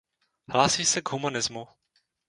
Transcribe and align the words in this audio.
Hlásí 0.47 0.85
se 0.85 1.01
k 1.01 1.09
humanismu. 1.11 1.67